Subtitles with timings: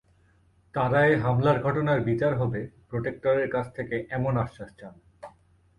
[0.73, 4.95] তাঁরা এ হামলার ঘটনার বিচার হবে প্রক্টরের কাছ থেকে এমন আশ্বাস চান।